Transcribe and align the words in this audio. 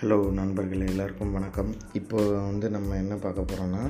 Hello 0.00 0.16
நண்பர்கள் 0.36 0.82
எல்லாருக்கும் 0.90 1.32
வணக்கம். 1.36 1.70
இப்போ 1.98 2.18
வந்து 2.36 2.66
நம்ம 2.74 2.94
என்ன 3.00 3.14
பார்க்க 3.24 3.42
போகிறோன்னா 3.50 3.82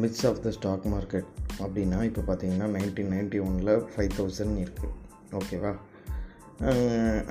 midst 0.00 0.24
of 0.30 0.40
the 0.44 0.50
stock 0.56 0.84
market 0.94 1.28
அப்படின்னா 1.64 1.98
இப்போ 2.08 2.22
பார்த்தீங்கன்னா 2.26 2.66
நைன்டீன் 2.74 3.08
நைன்ட்டி 3.14 3.38
ஒனில் 3.46 3.72
ஃபைவ் 3.92 4.10
தௌசண்ட் 4.18 4.58
இருக்குது 4.64 4.92
ஓகேவா 5.40 5.72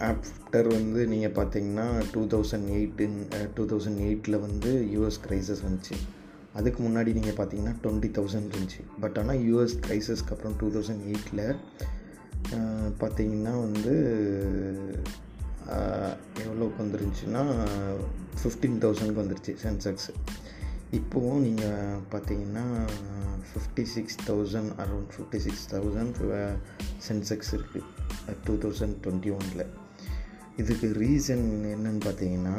ஆஃப்டர் 0.10 0.70
வந்து 0.78 1.04
நீங்கள் 1.14 1.36
பார்த்தீங்கன்னா 1.40 1.86
டூ 2.16 2.24
தௌசண்ட் 2.34 2.68
எயிட்டின் 2.78 3.20
டூ 3.60 3.66
தௌசண்ட் 3.74 4.02
எயிட்டில் 4.08 4.40
வந்து 4.48 4.74
யூஎஸ் 4.96 5.22
க்ரைசஸ் 5.28 5.64
வந்துச்சு. 5.68 5.98
அதுக்கு 6.60 6.82
முன்னாடி 6.88 7.14
நீங்கள் 7.20 7.40
பார்த்தீங்கன்னா 7.42 7.76
டுவெண்ட்டி 7.86 8.12
தௌசண்ட் 8.20 8.52
இருந்துச்சு. 8.54 8.84
பட் 9.06 9.20
ஆனால் 9.24 9.42
யூஎஸ் 9.50 9.80
க்ரைசஸ்க்கு 9.86 10.36
அப்புறம் 10.38 10.60
டூ 10.64 10.70
தௌசண்ட் 10.78 11.08
எயிட்டில் 11.12 11.48
பார்த்தீங்கன்னா 13.04 13.56
வந்து 13.66 13.96
எவ்வளோக்கு 16.36 16.80
வந்துருந்துச்சுன்னா 16.80 17.42
ஃபிஃப்டீன் 18.44 18.78
தௌசண்ட்க்கு 18.78 19.24
வந்துருச்சு 19.24 19.56
சென்செக்ஸ் 19.64 20.10
இப்போவும் 20.92 21.40
நீங்கள் 21.40 22.00
பார்த்தீங்கன்னா 22.12 22.64
fifty 23.50 23.84
six 23.84 24.18
thousand 24.28 24.72
around 24.78 25.10
fifty 25.16 25.38
six 25.38 25.76
thousand 25.76 26.16
Sensex 27.08 27.52
இருக்குது 27.52 27.84
டூ 28.44 28.54
தௌசண்ட் 28.54 28.96
டுவெண்ட்டி 29.04 29.38
ஒனில் 29.38 29.66
இதுக்கு 30.58 30.88
ரீசன் 30.88 31.46
என்னன்னு 31.76 32.02
பார்த்தீங்கன்னா 32.06 32.56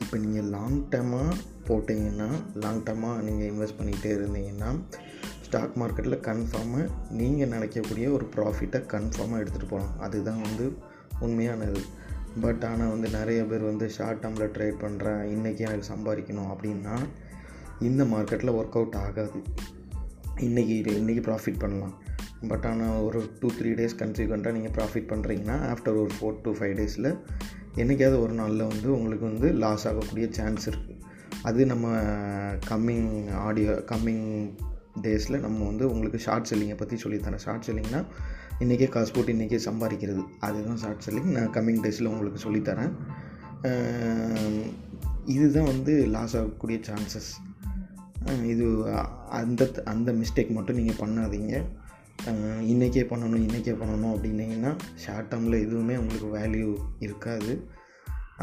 இப்போ 0.00 0.16
நீங்கள் 0.16 0.50
லாங் 0.50 0.88
டேர்மாக 0.90 1.34
போட்டிங்கன்னா 1.66 2.28
லாங் 2.54 2.82
டேர்மாக 2.82 3.20
நீங்கள் 3.20 3.48
இன்வெஸ்ட் 3.48 3.78
பண்ணிகிட்டே 3.78 4.12
இருந்தீங்கன்னா 4.12 4.80
ஸ்டாக் 5.42 5.76
மார்க்கெட்டில் 5.76 6.20
கன்ஃபார்மாக 6.20 6.90
நீங்கள் 7.10 7.48
நினைக்கக்கூடிய 7.48 8.12
ஒரு 8.12 8.28
ப்ராஃபிட்டை 8.36 8.80
கன்ஃபார்மாக 8.94 9.42
எடுத்துகிட்டு 9.42 9.68
போகலாம். 9.68 9.98
அதுதான் 9.98 10.42
வந்து 10.42 10.72
உண்மையானது 11.20 11.80
பட் 12.40 12.64
ஆனால் 12.64 12.88
வந்து 12.88 13.08
நிறைய 13.10 13.44
பேர் 13.44 13.60
வந்து 13.60 13.90
ஷார்ட் 13.90 14.24
டேர்மில் 14.24 14.56
ட்ரேட் 14.56 14.84
பண்ணுறேன் 14.84 15.22
இன்றைக்கி 15.34 15.56
எனக்கு 15.56 15.86
சம்பாதிக்கணும் 15.94 16.56
அப்படின்னா 16.56 16.98
இந்த 17.80 18.04
மார்க்கெட்டில் 18.04 18.52
ஒர்க் 18.52 18.72
அவுட் 18.72 18.94
ஆகாது. 18.94 19.32
இன்றைக்கி 20.36 20.76
இன்றைக்கி 21.00 21.22
ப்ராஃபிட் 21.22 21.58
பண்ணலாம். 21.58 21.94
பட் 22.48 22.64
ஆனால் 22.64 22.96
ஒரு 22.96 23.30
டூ 23.40 23.48
த்ரீ 23.48 23.66
டேஸ் 23.66 23.96
கன்சிக்வெண்ட்டாக 23.98 24.52
நீங்கள் 24.52 24.70
ப்ராஃபிட் 24.70 25.08
பண்ணுறீங்கன்னா 25.08 25.74
ஆஃப்டர் 25.74 26.04
ஒரு 26.04 26.08
ஃபோர் 26.20 26.40
டு 26.40 26.50
ஃபைவ் 26.50 26.76
டேஸில் 26.76 27.18
என்றைக்காவது 27.74 28.20
ஒரு 28.20 28.32
நாளில் 28.32 28.62
வந்து 28.62 28.92
உங்களுக்கு 28.92 29.24
வந்து 29.24 29.52
லாஸ் 29.52 29.88
ஆகக்கூடிய 29.88 30.26
சான்ஸ் 30.30 30.70
இருக்குது 30.70 31.00
அது 31.42 31.66
நம்ம 31.66 31.94
கம்மிங் 32.68 33.30
ஆடியோ 33.30 33.70
கம்மிங் 33.70 34.50
டேஸில் 35.02 35.40
நம்ம 35.40 35.66
வந்து 35.66 35.90
உங்களுக்கு 35.90 36.18
ஷார்ட் 36.18 36.54
செல்லிங்கை 36.54 36.76
பற்றி 36.76 36.96
சொல்லித்தரேன் 36.96 37.36
ஷார்ட் 37.36 37.64
செல்லிங்னால் 37.70 38.06
இன்றைக்கே 38.62 38.86
காசு 38.94 39.10
போட்டு 39.12 39.34
இன்றைக்கே 39.34 39.58
சம்பாதிக்கிறது. 39.66 40.22
அதுதான் 40.46 40.78
ஷார்ட் 40.82 41.04
செல்லிங் 41.06 41.28
நான் 41.36 41.52
கம்மிங் 41.56 41.82
டேஸில் 41.84 42.10
உங்களுக்கு 42.12 42.40
சொல்லித்தரேன். 42.46 42.94
இதுதான் 45.34 45.68
வந்து 45.72 45.92
லாஸ் 46.14 46.34
ஆகக்கூடிய 46.40 46.78
சான்சஸ் 46.88 47.30
இது 48.52 48.66
அந்த 49.40 49.62
அந்த 49.92 50.10
மிஸ்டேக் 50.20 50.50
மட்டும் 50.56 50.78
நீங்கள் 50.80 51.00
பண்ணாதீங்க. 51.02 51.54
இன்றைக்கே 52.72 53.02
பண்ணணும் 53.10 53.44
இன்றைக்கே 53.46 53.74
பண்ணணும் 53.82 54.12
அப்படின்னீங்கன்னா 54.14 54.72
ஷார்ட் 55.04 55.30
டேர்மில் 55.32 55.62
எதுவுமே 55.66 55.96
உங்களுக்கு 56.02 56.30
வேல்யூ 56.38 56.70
இருக்காது. 57.06 57.52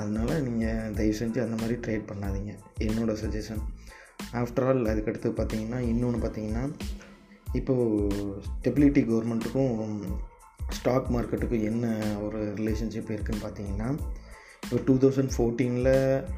அதனால் 0.02 0.44
நீங்கள் 0.48 0.94
தயவு 1.00 1.18
செஞ்சு 1.20 1.40
அந்த 1.46 1.58
மாதிரி 1.62 1.76
ட்ரேட் 1.86 2.10
பண்ணாதீங்க. 2.12 2.54
என்னோடய 2.88 3.18
சஜஷன் 3.24 3.64
ஆஃப்டர் 4.42 4.68
ஆல் 4.70 4.90
அதுக்கடுத்து 4.92 5.30
பார்த்தீங்கன்னா 5.40 5.80
இன்னொன்று 5.92 6.20
பார்த்தீங்கன்னா 6.24 6.64
இப்போது 7.60 8.44
ஸ்டெபிலிட்டி 8.48 9.02
கவர்மெண்ட்டுக்கும் 9.10 9.74
ஸ்டாக் 10.70 11.10
மார்க்கெட்டுக்கும் 11.12 11.68
என்ன 11.72 11.88
ஒரு 12.26 12.40
ரிலேஷன்ஷிப் 12.60 13.12
இருக்குதுன்னு 13.16 13.46
பார்த்தீங்கன்னா 13.46 13.90
இப்போ 14.64 14.78
டூ 14.86 14.94
தௌசண்ட் 15.04 15.34
ஃபோர்டீனில் 15.36 15.90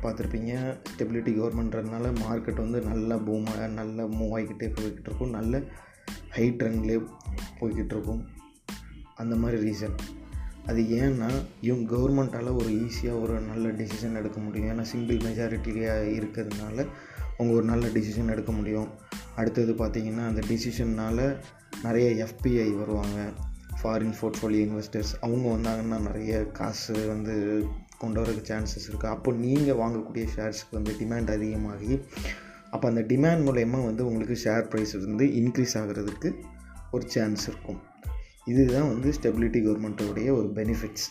பார்த்துருப்பீங்க 0.04 0.54
ஸ்டெபிலிட்டி 0.92 1.34
கவர்மெண்ட்றதுனால 1.38 2.12
மார்க்கெட் 2.24 2.64
வந்து 2.64 2.80
நல்லா 2.82 3.16
பூமாக 3.28 3.68
நல்லா 3.80 4.04
மூவ் 4.18 4.34
ஆகிக்கிட்டே 4.38 4.70
போய்கிட்டு 4.78 5.10
இருக்கும். 5.10 5.36
நல்ல 5.38 5.62
ஹை 6.30 6.46
ட்ரெண்ட்லேயே 6.52 7.02
போய்கிட்டு 7.60 7.94
இருக்கும். 7.96 8.22
அந்த 9.16 9.36
மாதிரி 9.36 9.58
ரீசன் 9.68 9.96
அது 10.66 10.82
ஏன்னா 11.02 11.30
இவங்க 11.62 11.96
கவர்மெண்ட்டால் 11.96 12.58
ஒரு 12.60 12.70
ஈஸியாக 12.86 13.22
ஒரு 13.22 13.36
நல்ல 13.50 13.68
டிசிஷன் 13.82 14.18
எடுக்க 14.22 14.40
முடியும். 14.40 14.70
ஏன்னா 14.72 14.86
சிங்கிள் 14.94 15.18
மெஜாரிட்டியாக 15.18 16.12
இருக்கிறதுனால 16.18 16.86
அவங்க 17.38 17.56
ஒரு 17.56 17.66
நல்ல 17.66 17.88
டிசிஷன் 17.88 18.32
எடுக்க 18.32 18.52
முடியும். 18.52 18.90
அடுத்தது 19.36 19.74
பார்த்திங்கன்னா 19.74 20.28
அந்த 20.28 20.42
டிசிஷன்னால் 20.48 21.26
நிறைய 21.84 22.28
எஃபிஐ 22.28 22.70
வருவாங்க. 22.78 23.20
ஃபாரின் 23.82 24.16
போர்ட்ஃபோலியோ 24.22 24.62
இன்வெஸ்டர்ஸ் 24.68 25.12
அவங்க 25.22 25.48
வந்தாங்கன்னா 25.56 25.98
நிறைய 26.02 26.46
காசு 26.60 26.94
வந்து 27.08 27.36
கொண்டு 27.98 28.22
வரக்கு 28.22 28.44
சான்சஸ் 28.48 28.88
இருக்குது 28.88 29.14
அப்போ 29.16 29.32
நீங்கள் 29.32 29.76
வாங்கக்கூடிய 29.76 30.26
ஷேர்ஸ்க்கு 30.36 30.72
வந்து 30.72 30.92
டிமாண்ட் 31.02 31.30
அதிகமாகி 31.32 32.00
அப்போ 32.72 32.86
அந்த 32.90 33.02
டிமாண்ட் 33.02 33.44
மூலயமா 33.48 33.80
வந்து 33.86 34.06
உங்களுக்கு 34.06 34.38
ஷேர் 34.44 34.66
ப்ரைஸ் 34.72 34.94
வந்து 35.06 35.26
இன்க்ரீஸ் 35.26 35.76
ஆகிறதுக்கு 35.82 36.32
ஒரு 36.92 37.10
சான்ஸ் 37.10 37.48
இருக்கும். 37.48 37.80
இதுதான் 38.46 38.88
வந்து 38.88 39.10
ஸ்டெபிலிட்டி 39.22 39.62
கவர்மெண்ட்டோடைய 39.68 40.30
ஒரு 40.32 40.52
பெனிஃபிட்ஸ் 40.56 41.08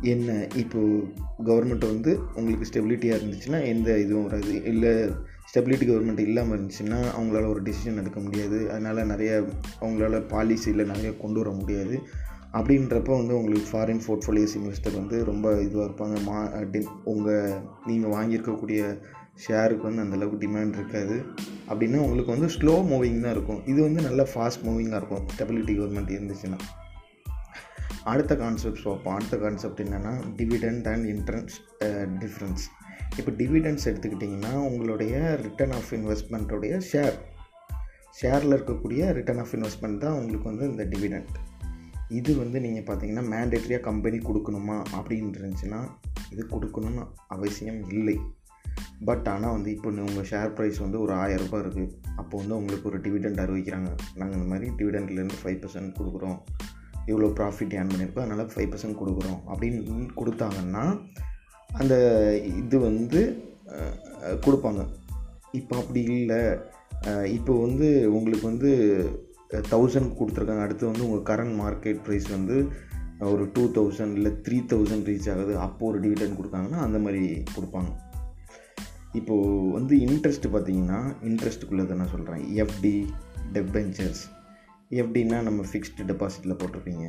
என்ன 0.00 0.46
இப்போது 0.54 1.12
கவர்மெண்ட் 1.44 1.86
வந்து 1.86 2.20
உங்களுக்கு 2.34 2.68
ஸ்டெபிலிட்டியாக 2.70 3.18
இருந்துச்சுன்னா 3.18 3.64
எந்த 3.64 3.98
இதுவும் 3.98 4.24
வராது. 4.24 4.64
இல்லை 4.64 4.90
ஸ்டெபிலிட்டி 5.54 5.86
கவர்மெண்ட் 5.90 6.18
இல்லாமல் 6.18 6.58
இருந்துச்சுன்னா 6.58 6.98
அவங்களால 7.18 7.48
ஒரு 7.48 7.62
டிசிஷன் 7.62 7.96
எடுக்க 7.96 8.20
முடியாது. 8.20 8.70
அதனால் 8.70 9.06
நிறைய 9.06 9.44
அவங்களால 9.80 10.22
பாலிசியில் 10.28 10.84
நிறைய 10.84 11.16
கொண்டு 11.16 11.40
வர 11.40 11.50
முடியாது. 11.50 12.00
அப்படின்றப்போ 12.52 13.12
வந்து 13.16 13.36
உங்களுக்கு 13.38 13.68
ஃபாரின் 13.72 14.00
போர்ட்ஃபோலியோஸ் 14.06 14.56
இன்வெஸ்டர் 14.58 14.94
வந்து 14.94 15.24
ரொம்ப 15.24 15.52
இதுவாக 15.52 15.88
இருப்பாங்க. 15.88 16.22
மா 16.22 16.52
உங்கள் 17.04 17.54
நீங்கள் 17.86 18.10
வாங்கியிருக்கக்கூடிய 18.10 18.98
ஷேருக்கு 19.48 19.92
வந்து 19.92 20.02
அந்தளவுக்கு 20.02 20.42
டிமாண்ட் 20.44 20.74
இருக்காது. 20.74 21.22
அப்படின்னா 21.68 21.96
உங்களுக்கு 21.96 22.36
வந்து 22.36 22.46
ஸ்லோ 22.46 22.74
மூவிங் 22.92 23.20
தான் 23.20 23.32
இருக்கும். 23.32 23.66
இது 23.66 23.82
வந்து 23.82 24.02
நல்லா 24.02 24.26
ஃபாஸ்ட் 24.34 24.64
மூவிங்காக 24.64 25.00
இருக்கும். 25.02 25.24
ஸ்டெபிலிட்டி 25.36 25.76
கவர்மெண்ட் 25.78 26.14
இருந்துச்சுன்னா. 26.18 26.58
அடுத்த 28.04 28.36
கான்செப்ட் 28.36 28.82
பார்ப்போம். 28.84 29.14
அடுத்த 29.14 29.36
கான்செப்ட் 29.36 29.80
என்னென்னா 29.80 30.12
டிவிடெண்ட் 30.36 30.88
அண்ட் 30.92 31.06
இன்ட்ரெஸ்ட் 31.14 31.60
டிஃப்ரென்ஸ் 32.22 32.64
இப்போ 33.16 33.30
டிவிடெண்ட்ஸ் 33.30 33.88
எடுத்துக்கிட்டிங்கன்னா 33.90 34.52
உங்களுடைய 34.68 35.36
ரிட்டர்ன் 35.42 35.72
ஆஃப் 35.72 35.92
இன்வெஸ்ட்மெண்ட்டோடைய 35.92 36.80
ஷேர் 36.92 37.18
ஷேரில் 38.20 38.54
இருக்கக்கூடிய 38.56 39.12
ரிட்டர்ன் 39.12 39.38
ஆஃப் 39.38 39.54
இன்வெஸ்ட்மெண்ட் 39.54 39.98
தான் 39.98 40.12
உங்களுக்கு 40.12 40.50
வந்து 40.50 40.68
இந்த 40.70 40.84
டிவிடெண்ட் 40.84 41.36
இது 42.08 42.36
வந்து 42.36 42.60
நீங்கள் 42.60 42.86
பார்த்தீங்கன்னா 42.88 43.24
மேண்டேட்ரியாக 43.34 43.80
கம்பெனி 43.80 44.18
கொடுக்கணுமா 44.18 44.76
அப்படின்னு 44.98 45.38
இருந்துச்சுன்னா 45.38 45.80
இது 46.32 46.46
கொடுக்கணும்னு 46.54 47.04
அவசியம் 47.28 47.90
இல்லை. 47.90 48.16
பட் 49.04 49.28
ஆனால் 49.28 49.50
வந்து 49.50 49.70
இப்போ 49.74 49.88
உங்கள் 49.88 50.28
ஷேர் 50.30 50.54
ப்ரைஸ் 50.56 50.78
வந்து 50.78 51.00
ஒரு 51.00 51.12
ஆயரரூபா 51.14 51.58
இருக்குது 51.64 51.92
அப்போ 52.16 52.38
வந்து 52.38 52.56
உங்களுக்கு 52.56 52.88
ஒரு 52.88 53.00
டிவிடெண்ட் 53.00 53.42
அறிவிக்கிறாங்க. 53.44 53.90
நாங்கள் 54.14 54.38
இந்த 54.38 54.48
மாதிரி 54.52 54.70
டிவிடெண்ட்லேருந்து 54.70 55.38
ஃபைவ் 55.42 55.60
பர்சன்ட் 55.62 55.92
கொடுக்குறோம். 55.98 56.38
இவ்வளோ 57.10 57.28
ப்ராஃபிட் 57.38 57.74
ஏர்ன் 57.78 57.90
பண்ணியிருக்கோம் 57.92 58.26
அதனால் 58.26 58.52
ஃபைவ் 58.54 58.70
பர்சன்ட் 58.72 59.00
கொடுக்குறோம் 59.00 59.40
அப்படின்னு 59.50 60.08
கொடுத்தாங்கன்னா 60.20 60.84
அந்த 61.80 61.94
இது 62.62 62.76
வந்து 62.88 63.20
கொடுப்பாங்க. 64.44 64.82
இப்போ 65.60 65.74
அப்படி 65.82 66.00
இல்லை. 66.16 66.42
இப்போ 67.36 67.52
வந்து 67.64 67.88
உங்களுக்கு 68.16 68.46
வந்து 68.50 68.70
தௌசண்ட் 69.72 70.10
கொடுத்துருக்காங்க. 70.18 70.64
அடுத்து 70.66 70.84
வந்து 70.90 71.04
உங்கள் 71.06 71.26
கரண்ட் 71.30 71.56
மார்க்கெட் 71.62 72.00
ப்ரைஸ் 72.06 72.26
வந்து 72.36 72.56
ஒரு 73.32 73.44
டூ 73.54 73.62
தௌசண்ட் 73.76 74.16
இல்லை 74.18 74.32
த்ரீ 74.46 74.58
தௌசண்ட் 74.72 75.08
ரீச் 75.10 75.30
ஆகுது. 75.32 75.52
அப்போது 75.66 75.88
ஒரு 75.90 76.00
டிவிடன் 76.04 76.36
கொடுத்தாங்கன்னா 76.40 76.80
அந்த 76.86 76.98
மாதிரி 77.04 77.22
கொடுப்பாங்க. 77.54 77.90
இப்போது 79.18 79.70
வந்து 79.76 79.94
இன்ட்ரெஸ்ட் 80.06 80.46
பார்த்தீங்கன்னா 80.54 80.98
இன்ட்ரெஸ்ட்டுக்குள்ளே 81.28 81.84
தான் 81.90 82.00
நான் 82.02 82.14
சொல்கிறேன் 82.16 82.42
எஃப்டி 82.64 82.94
டெபென்ச்சர்ஸ் 83.56 84.22
எப்படின்னா 84.90 85.38
நம்ம 85.46 85.64
ஃபிக்ஸ்டு 85.70 86.06
டெபாசிட்டில் 86.10 86.58
போட்டிருப்பீங்க. 86.60 87.06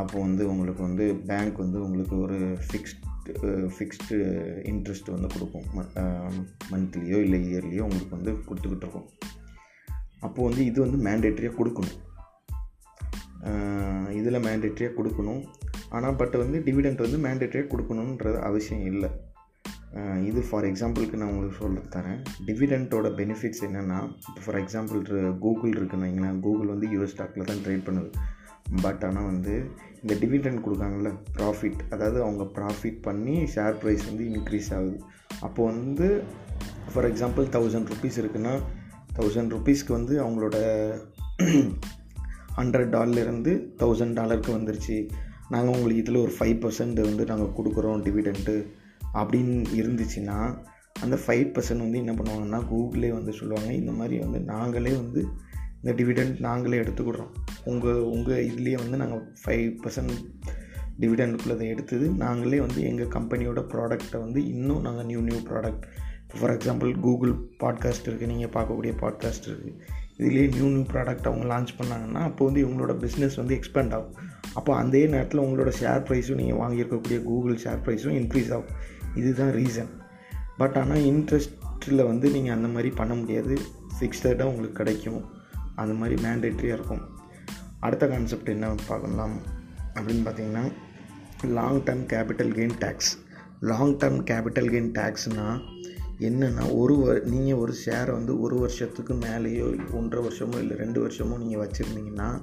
அப்போது 0.00 0.22
வந்து 0.24 0.42
உங்களுக்கு 0.52 0.82
வந்து 0.86 1.04
பேங்க் 1.28 1.58
வந்து 1.64 1.78
உங்களுக்கு 1.84 2.16
ஒரு 2.24 2.38
ஃபிக்ஸ்டு 2.68 3.02
ஃபிக்ஸ்டு 3.76 4.16
இன்ட்ரெஸ்ட் 4.70 5.12
வந்து 5.14 5.28
கொடுக்கும். 5.34 5.66
மந்த்லியோ 6.72 7.18
இல்லை 7.26 7.38
இயர்லியோ 7.50 7.84
உங்களுக்கு 7.88 8.16
வந்து 8.18 8.32
கொடுத்துக்கிட்டு 8.48 8.84
இருக்கும். 8.86 9.08
அப்போது 10.26 10.48
வந்து 10.48 10.64
இது 10.70 10.78
வந்து 10.86 10.98
மேண்டேட்ரியாக 11.06 11.56
கொடுக்கணும். 11.60 11.96
இதில் 14.18 14.44
மேண்டேட்ரியாக 14.48 14.96
கொடுக்கணும். 14.98 15.42
ஆனால் 15.96 16.18
பட் 16.20 16.36
வந்து 16.42 16.58
டிவிடெண்ட் 16.66 17.04
வந்து 17.06 17.18
மேண்டேட்ரியாக 17.26 17.70
கொடுக்கணுன்றது 17.72 18.38
அவசியம் 18.50 18.86
இல்லை. 18.92 19.10
இது 20.28 20.40
ஃபார் 20.48 20.66
எக்ஸாம்பிளுக்கு 20.68 21.18
நான் 21.20 21.30
உங்களுக்கு 21.32 21.58
சொல்ல 21.62 21.80
தரேன். 21.94 22.20
டிவிடெண்ட்டோட 22.46 23.08
பெனிஃபிட்ஸ் 23.20 23.62
என்னென்னா 23.66 23.98
இப்போ 24.28 24.40
ஃபார் 24.46 24.58
எக்ஸாம்பிள் 24.62 25.00
கூகுள் 25.44 25.76
இருக்குன்னு 25.78 26.06
வைங்களேன். 26.06 26.38
கூகுள் 26.46 26.72
வந்து 26.74 26.88
யூஎஸ் 26.94 27.14
ஸ்டாக்கில் 27.14 27.50
தான் 27.50 27.62
ட்ரேட் 27.66 27.86
பண்ணுது. 27.88 28.10
பட் 28.84 29.02
ஆனால் 29.08 29.28
வந்து 29.32 29.54
இந்த 30.02 30.14
டிவிடெண்ட் 30.22 30.64
கொடுக்காங்கல்ல 30.64 31.10
ப்ராஃபிட் 31.36 31.80
அதாவது 31.94 32.18
அவங்க 32.24 32.44
ப்ராஃபிட் 32.56 32.98
பண்ணி 33.06 33.36
ஷேர் 33.54 33.76
ப்ரைஸ் 33.82 34.04
வந்து 34.10 34.24
இன்க்ரீஸ் 34.32 34.70
ஆகுது. 34.78 34.96
அப்போது 35.46 35.68
வந்து 35.72 36.08
ஃபார் 36.92 37.08
எக்ஸாம்பிள் 37.10 37.46
தௌசண்ட் 37.56 37.90
ருபீஸ் 37.92 38.18
இருக்குன்னா 38.22 38.54
தௌசண்ட் 39.18 39.54
ருபீஸ்க்கு 39.56 39.92
வந்து 39.98 40.14
அவங்களோட 40.24 40.56
ஹண்ட்ரட் 42.58 42.92
டாலர்லேருந்து 42.96 43.52
தௌசண்ட் 43.82 44.16
டாலருக்கு 44.18 44.52
வந்துருச்சு. 44.58 44.96
நாங்கள் 45.54 45.74
உங்களுக்கு 45.76 46.02
இதில் 46.02 46.24
ஒரு 46.24 46.32
ஃபைவ் 46.36 46.58
பர்சன்ட் 46.62 47.00
வந்து 47.08 47.24
நாங்கள் 47.30 47.54
கொடுக்குறோம் 47.58 48.02
டிவிடெண்ட்டு 48.06 48.54
அப்படின்னு 49.16 49.56
இருந்துச்சுன்னா 49.80 50.38
அந்த 51.00 51.18
ஃபைவ் 51.26 51.46
பர்சன்ட் 51.54 51.84
வந்து 51.84 51.98
என்ன 51.98 52.12
பண்ணுவாங்கன்னா 52.12 52.60
கூகுளே 52.72 53.10
வந்து 53.12 53.32
சொல்லுவாங்க. 53.32 53.72
இந்த 53.72 53.92
மாதிரி 53.92 54.18
வந்து 54.18 54.40
நாங்களே 54.40 54.92
வந்து 54.92 55.26
இந்த 55.82 56.02
டிவிடெண்ட் 56.02 56.40
நாங்களே 56.40 56.78
எடுத்துக்கிடுறோம். 56.78 57.32
உங்கள் 57.64 58.00
உங்கள் 58.14 58.46
இதுலேயே 58.46 58.76
வந்து 58.76 58.96
நாங்கள் 58.96 59.24
ஃபைவ் 59.44 59.76
பர்சன்ட் 59.84 60.16
டிவிடெண்டுக்குள்ளதை 61.00 61.66
எடுத்தது 61.66 62.08
நாங்களே 62.08 62.60
வந்து 62.60 62.82
எங்கள் 62.82 63.06
கம்பெனியோட 63.06 63.60
ப்ராடக்டை 63.72 64.18
வந்து 64.18 64.48
இன்னும் 64.48 64.80
நாங்கள் 64.80 65.04
new 65.04 65.20
new 65.20 65.38
product 65.38 65.82
for 66.40 66.56
example 66.56 67.00
Google 67.00 67.32
podcast 67.60 68.06
இருக்குது 68.06 68.26
நீங்கள் 68.26 68.48
பார்க்கக்கூடிய 68.48 68.92
பாட்காஸ்ட் 69.00 69.46
இருக்குது 69.46 69.74
இதுலேயே 70.18 70.48
நியூ 70.48 70.66
நியூ 70.66 70.84
ப்ராடக்ட் 70.92 71.26
அவங்க 71.30 71.46
லான்ச் 71.54 71.74
பண்ணாங்கன்னா 71.78 72.22
அப்போ 72.28 72.44
வந்து 72.44 72.66
இவங்களோட 72.66 72.94
பிஸ்னஸ் 73.04 73.36
வந்து 73.36 73.58
எக்ஸ்பேண்ட் 73.58 73.92
ஆகும். 73.92 74.14
அப்போ 74.54 74.76
அதே 74.76 75.06
நேரத்தில் 75.06 75.40
உங்களோட 75.40 75.72
ஷேர் 75.80 76.04
ப்ரைஸும் 76.08 76.34
நீங்கள் 76.34 76.58
வாங்கியிருக்கக்கூடிய 76.58 77.22
கூகுள் 77.22 77.58
ஷேர் 77.64 77.82
ப்ரைஸும் 77.84 78.16
இன்க்ரீஸ் 78.20 78.52
ஆகும். 78.52 78.70
இதுதான் 79.16 79.52
ரீசன் 79.52 79.88
பட் 80.56 80.76
ஆனால் 80.76 80.98
இன்ட்ரெஸ்ட்டில் 80.98 82.06
வந்து 82.06 82.30
நீங்கள் 82.30 82.54
அந்த 82.54 82.68
மாதிரி 82.68 82.90
பண்ண 82.90 83.14
முடியாது. 83.14 83.58
ஃபிக்ஸ்டாக 84.00 84.42
உங்களுக்கு 84.42 84.84
கிடைக்கும். 84.84 85.24
அந்த 85.74 85.94
மாதிரி 85.94 86.22
மேண்டேட்ரியாக 86.22 86.76
இருக்கும். 86.78 87.00
அடுத்த 87.80 88.08
கான்செப்ட் 88.08 88.48
என்ன 88.48 88.74
பார்க்கலாம்? 88.86 89.40
அப்படின்னு 89.94 90.28
பார்த்தீங்கன்னா 90.28 90.72
long 91.46 91.82
term 91.82 92.06
capital 92.12 92.52
gain 92.52 92.76
tax 92.80 93.12
long 93.60 93.98
term 93.98 94.22
capital 94.30 94.68
gain 94.68 94.92
டேக்ஸ்னால் 94.92 95.60
என்னென்னா 96.18 96.74
ஒரு 96.74 97.22
நீங்கள் 97.24 97.54
ஒரு 97.54 97.74
ஷேரை 97.86 98.12
வந்து 98.12 98.40
ஒரு 98.40 98.58
வருஷத்துக்கு 98.58 99.14
மேலேயோ 99.14 99.92
ஒன்றரை 99.92 100.28
வருஷமோ 100.28 100.58
இல்லை 100.58 100.76
ரெண்டு 100.76 101.06
வருஷமோ 101.06 101.38
நீங்கள் 101.38 101.70
வச்சுருந்தீங்கன்னா 101.70 102.42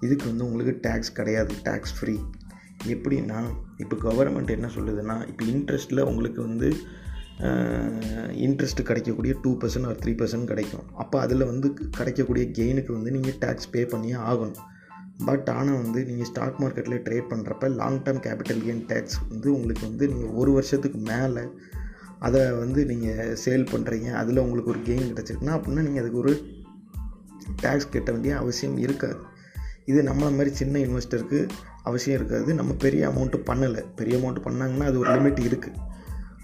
இதுக்கு 0.00 0.26
வந்து 0.26 0.44
உங்களுக்கு 0.44 0.90
டேக்ஸ் 0.90 1.14
கிடையாது. 1.14 1.54
டேக்ஸ் 1.64 1.94
ஃப்ரீ 2.00 2.18
எப்படின்னா 2.94 3.40
இப்போ 3.82 3.96
கவர்மெண்ட் 4.08 4.54
என்ன 4.56 4.68
சொல்லுதுன்னா 4.76 5.16
இப்போ 5.30 5.44
இன்ட்ரெஸ்ட்டில் 5.52 6.06
உங்களுக்கு 6.10 6.40
வந்து 6.48 6.70
இன்ட்ரெஸ்ட் 8.46 8.80
கிடைக்கக்கூடிய 8.88 9.32
two 9.42 9.50
percent 9.60 9.88
or 9.90 10.00
three 10.02 10.12
percent 10.20 10.50
கிடைக்கும். 10.50 10.84
அப்போ 11.02 11.16
அதில் 11.20 11.48
வந்து 11.50 11.68
கிடைக்கக்கூடிய 11.98 12.44
கெயினுக்கு 12.58 12.92
வந்து 12.96 13.10
நீங்கள் 13.16 13.38
டேக்ஸ் 13.44 13.70
பே 13.74 13.82
பண்ணியே 13.92 14.18
ஆகணும். 14.30 14.60
பட் 15.28 15.48
ஆனால் 15.56 15.80
வந்து 15.82 16.00
நீங்கள் 16.08 16.28
ஸ்டாக் 16.30 16.60
மார்க்கெட்டில் 16.62 17.02
ட்ரேட் 17.06 17.30
பண்ணுறப்ப 17.32 17.68
long 17.80 17.98
term 18.04 18.22
capital 18.26 18.62
gain 18.66 18.84
tax 18.92 19.18
வந்து 19.32 19.48
உங்களுக்கு 19.56 19.84
வந்து 19.90 20.06
நீங்கள் 20.12 20.34
ஒரு 20.42 20.52
வருஷத்துக்கு 20.58 21.00
மேலே 21.10 21.44
அதை 22.26 22.40
வந்து 22.62 22.80
நீங்கள் 22.92 23.34
சேல் 23.44 23.70
பண்ணுறீங்க 23.72 24.08
அதில் 24.20 24.44
உங்களுக்கு 24.44 24.72
ஒரு 24.74 24.82
கெயின் 24.88 25.10
கிடச்சிருக்குன்னா 25.10 25.56
அப்படின்னா 25.58 25.84
நீங்கள் 25.88 26.02
அதுக்கு 26.04 26.22
ஒரு 26.24 26.32
டேக்ஸ் 27.64 27.90
கட்ட 27.94 28.08
வேண்டிய 28.14 28.34
அவசியம் 28.42 28.78
இருக்காது. 28.86 29.18
இது 29.90 30.00
நம்மளை 30.08 30.32
மாதிரி 30.38 30.50
சின்ன 30.62 30.78
இன்வெஸ்டருக்கு 30.78 31.40
அவசியம் 31.82 32.18
இருக்காது. 32.20 32.54
நம்ம 32.54 32.72
பெரிய 32.84 33.08
அமௌண்ட்டு 33.08 33.40
பண்ணலை. 33.50 33.82
பெரிய 33.96 34.16
அமௌண்ட்டு 34.16 34.44
பண்ணாங்கன்னா 34.46 34.86
அது 34.90 34.98
ஒரு 34.98 35.10
லிமிட் 35.14 35.42
இருக்குது 35.48 35.80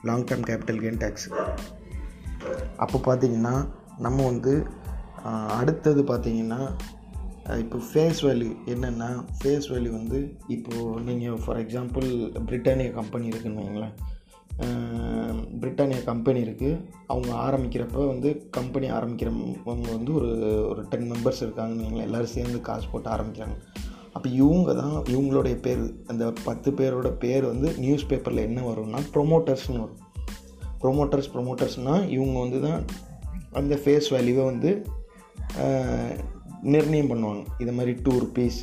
long 0.03 0.25
term 0.25 0.47
capital 0.49 0.83
gain 0.83 1.01
tax 1.05 1.29
அப்போ 2.77 2.99
பார்த்தீங்கன்னா 3.05 3.55
நம்ம 3.99 4.25
வந்து 4.25 4.53
அடுத்தது 5.59 6.03
பார்த்தீங்கன்னா 6.03 6.61
இப்போ 7.59 7.79
ஃபேஸ் 7.91 8.19
வேல்யூ 8.27 8.51
என்னென்னா 8.67 9.09
ஃபேஸ் 9.39 9.67
வேல்யூ 9.73 9.91
வந்து 9.91 10.19
இப்போது 10.49 11.01
நீங்கள் 11.01 11.39
ஃபார் 11.45 11.61
எக்ஸாம்பிள் 11.67 12.07
பிரிட்டானியா 12.47 12.91
கம்பெனி 12.93 13.27
இருக்குன்னு 13.27 13.63
வைங்களேன் 13.63 13.95
பிரிட்டானியா 15.61 16.05
கம்பெனி 16.05 16.41
இருக்குது 16.43 16.81
அவங்க 17.07 17.31
ஆரம்பிக்கிறப்ப 17.47 18.07
வந்து 18.07 18.31
கம்பெனி 18.51 18.91
ஆரம்பிக்கிறவங்க 18.91 19.57
வந்து 19.65 20.13
ஒரு 20.15 20.31
ஒரு 20.69 20.83
டென் 20.89 21.11
மெம்பர்ஸ் 21.13 21.43
இருக்காங்கன்னு 21.45 21.85
வைங்களேன் 21.87 22.09
எல்லோரும் 22.09 22.35
சேர்ந்து 22.37 22.61
காசு 22.61 22.87
போட்டு 22.93 23.11
ஆரம்பிக்கிறாங்க. 23.11 23.57
அப்போ 24.19 24.31
இவங்க 24.43 24.71
தான் 24.75 24.95
இவங்களுடைய 25.13 25.57
பேர் 25.65 25.83
அந்த 26.11 26.25
பத்து 26.45 26.69
பேரோட 26.79 27.09
பேர் 27.25 27.45
வந்து 27.51 27.69
நியூஸ் 27.83 28.07
பேப்பரில் 28.11 28.47
என்ன 28.47 28.61
வரும்னா 28.69 29.01
ப்ரொமோட்டர்ஸ்னு 29.17 29.83
வரும். 29.83 30.01
ப்ரொமோட்டர்ஸ் 30.83 31.29
ப்ரொமோட்டர்ஸ்னால் 31.35 32.07
இவங்க 32.15 32.37
வந்து 32.39 32.61
தான் 32.61 32.81
அந்த 33.53 33.75
ஃபேஸ் 33.83 34.09
வேல்யூவை 34.15 34.45
வந்து 34.45 34.71
நிர்ணயம் 36.75 37.11
பண்ணுவாங்க. 37.13 37.43
இது 37.63 37.73
மாதிரி 37.73 37.93
டூ 38.07 38.15
ருபீஸ் 38.25 38.59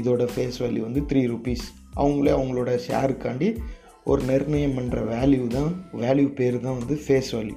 இதோட 0.00 0.24
ஃபேஸ் 0.32 0.58
வேல்யூ 0.62 0.82
வந்து 0.86 1.02
த்ரீ 1.10 1.22
ருபீஸ் 1.34 1.66
அவங்களே 1.94 2.32
அவங்களோட 2.38 2.72
ஷேருக்காண்டி 2.86 3.50
ஒரு 4.04 4.22
நிர்ணயம் 4.22 4.76
பண்ணுற 4.78 4.98
வேல்யூ 5.12 5.44
தான் 5.56 5.70
வேல்யூ 6.02 6.28
பேர் 6.40 6.58
தான் 6.66 6.78
வந்து 6.80 6.96
ஃபேஸ் 7.04 7.30
வேல்யூ 7.36 7.56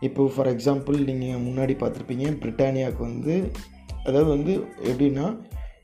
இப்போ 0.00 0.24
ஃபார் 0.34 0.50
எக்ஸாம்பிள் 0.54 0.98
நீங்கள் 1.10 1.44
முன்னாடி 1.46 1.76
பார்த்துருப்பீங்க 1.82 2.34
பிரிட்டானியாவுக்கு 2.42 3.04
வந்து 3.10 3.36
அதாவது 4.04 4.28
வந்து 4.36 4.52
எப்படின்னா 4.90 5.28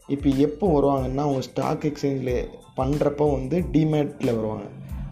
இப்போ 0.07 0.29
எப்போ 0.29 0.81
வருவாங்கன்னா 0.81 1.17
அவங்க 1.17 1.41
ஸ்டாக் 1.41 1.83
எக்ஸ்சேஞ்சில் 1.83 2.47
பண்ணுறப்போ 2.77 3.31
வந்து 3.33 3.61
டிமேட்டில் 3.73 4.35
வருவாங்க. 4.35 4.65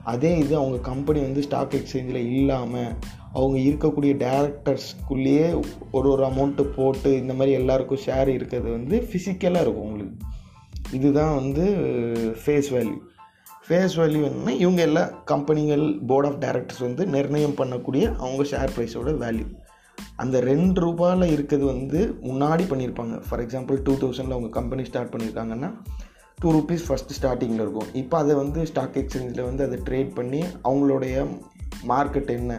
அதே 0.04 0.38
இது 0.38 0.56
அவங்க 0.56 0.78
கம்பெனி 0.78 1.20
வந்து 1.20 1.42
ஸ்டாக் 1.42 1.72
எக்ஸ்சேஞ்சில் 1.72 2.14
இல்லாமல் 2.14 2.94
அவங்க 3.32 3.58
இருக்கக்கூடிய 3.58 4.12
டேரக்டர்ஸ்குள்ளேயே 4.24 5.64
ஒரு 5.92 6.10
ஒரு 6.10 6.24
அமௌண்ட்டு 6.24 6.62
போட்டு 6.62 7.16
இந்த 7.16 7.32
மாதிரி 7.32 7.52
எல்லாருக்கும் 7.52 7.98
ஷேர் 8.06 8.26
இருக்கிறது 8.26 8.70
வந்து 8.70 9.08
ஃபிசிக்கலாக 9.12 9.60
இருக்கும் 9.60 9.84
உங்களுக்கு. 9.84 10.26
இதுதான் 10.92 11.34
வந்து 11.34 11.64
ஃபேஸ் 12.44 12.70
வேல்யூ 12.70 12.98
ஃபேஸ் 13.68 13.96
வேல்யூ 13.96 14.30
என்னன்னா 14.30 14.48
இவங்க 14.48 14.82
எல்லா 14.82 15.04
கம்பெனிகள் 15.04 15.98
போர்ட் 16.06 16.26
ஆஃப் 16.26 16.38
டைரக்டர்ஸ் 16.38 16.80
வந்து 16.80 17.06
நிர்ணயம் 17.06 17.56
பண்ணக்கூடிய 17.56 18.16
அவங்க 18.16 18.42
ஷேர் 18.42 18.78
ப்ரைஸோட 18.78 19.16
வேல்யூ 19.16 19.46
அந்த 20.22 20.36
ரெண்டு 20.50 20.78
ரூபாயில் 20.84 21.32
இருக்கிறது 21.34 21.66
வந்து 21.72 22.00
முன்னாடி 22.28 22.64
பண்ணியிருப்பாங்க. 22.70 23.14
ஃபார் 23.26 23.42
எக்ஸாம்பிள் 23.44 23.78
டூ 23.86 23.94
தௌசண்டில் 24.02 24.36
அவங்க 24.36 24.50
கம்பெனி 24.58 24.84
ஸ்டார்ட் 24.90 25.12
பண்ணியிருக்காங்கன்னா 25.14 25.70
டூ 26.42 26.50
ருபீஸ் 26.56 26.84
ஃபஸ்ட்டு 26.88 27.16
ஸ்டார்டிங்கில் 27.19 27.62
இருக்கும். 27.64 27.90
இப்போ 28.00 28.16
அதை 28.22 28.34
வந்து 28.42 28.60
ஸ்டாக் 28.70 28.98
எக்ஸ்சேஞ்சில் 29.00 29.48
வந்து 29.48 29.62
அதை 29.66 29.76
ட்ரேட் 29.88 30.12
பண்ணி 30.19 30.40
அவங்களுடைய 30.69 31.16
மார்க்கெட் 31.92 32.30
என்ன? 32.38 32.52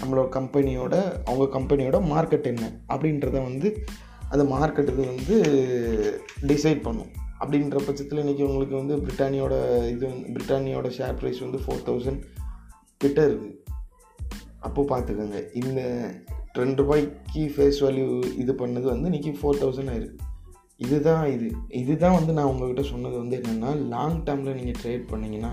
நம்மளோட 0.00 0.28
கம்பெனியோட 0.38 0.94
அவங்க 1.28 1.44
கம்பெனியோட 1.58 1.98
மார்க்கெட் 2.12 2.48
என்ன? 2.52 2.64
அப்படின்றத 2.92 3.36
வந்து 3.48 3.68
அந்த 4.32 4.44
மார்க்கெட் 4.54 4.90
இது 4.94 5.02
வந்து 5.12 5.36
டிசைட் 6.52 6.80
பண்ணும். 6.86 7.10
அப்படின்ற 7.42 7.78
பட்சத்தில் 7.86 8.22
இன்றைக்கி 8.22 8.44
உங்களுக்கு 8.48 8.74
வந்து 8.80 8.94
பிரிட்டானியோட 9.04 9.54
இது 9.94 10.04
வந்து 10.12 10.32
பிரிட்டானியோட 10.36 10.88
ஷேர் 10.98 11.18
ப்ரைஸ் 11.20 11.40
வந்து 11.46 11.58
ஃபோர் 11.64 11.84
தௌசண்ட் 11.88 12.22
கிட்ட 13.04 13.20
இருக்குது 13.28 13.54
அப்போது 14.66 14.90
பார்த்துக்கோங்க. 14.92 15.40
இந்த 15.62 15.80
ரெண்டு 16.56 16.82
ரூபாய்க்கு 16.82 17.42
ஃபேஸ் 17.54 17.78
வேல்யூ 17.84 18.06
இது 18.34 18.52
பண்ணது 18.52 18.82
வந்து 18.82 19.08
இன்றைக்கி 19.10 19.32
ஃபோர் 19.38 19.60
தௌசண்ட் 19.62 19.92
ஆயிருக்கு 19.92 20.24
இதுதான் 20.76 21.26
இது. 21.26 21.48
இதுதான் 21.68 22.14
வந்து 22.14 22.32
நான் 22.32 22.44
உங்கள்கிட்ட 22.44 22.82
சொன்னது 22.82 23.16
வந்து 23.16 23.36
என்னென்னா 23.36 23.88
லாங் 23.88 24.18
டேர்மில் 24.24 24.58
நீங்கள் 24.58 24.78
ட்ரேட் 24.82 25.04
பண்ணிங்கன்னா 25.10 25.52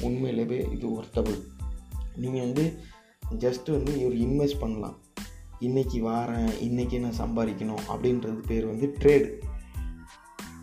உண்மையிலேயே 0.00 0.66
இது 0.72 0.86
ஒர்த்தபிள் 1.00 1.36
நீங்கள் 2.16 2.40
வந்து 2.40 2.64
ஜஸ்ட்டு 3.38 3.70
வந்து 3.70 3.92
ஒரு 4.06 4.16
இன்வெஸ்ட் 4.16 4.60
பண்ணலாம். 4.60 4.96
இன்றைக்கி 5.60 5.98
வாரேன் 6.02 6.48
இன்றைக்கி 6.60 6.96
நான் 7.00 7.20
சம்பாதிக்கணும் 7.20 7.84
அப்படின்றது 7.88 8.40
பேர் 8.46 8.66
வந்து 8.66 8.94
ட்ரேடு 8.98 9.28